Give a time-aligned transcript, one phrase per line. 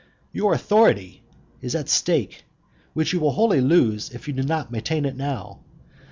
[0.31, 1.21] Your authority
[1.61, 2.45] is at stake,
[2.95, 5.59] which you will wholly lose if you do not maintain it now.